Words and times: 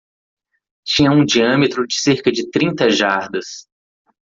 Tinha 0.83 1.11
um 1.11 1.23
diâmetro 1.23 1.85
de 1.85 1.93
cerca 1.93 2.31
de 2.31 2.49
trinta 2.49 2.89
jardas. 2.89 3.67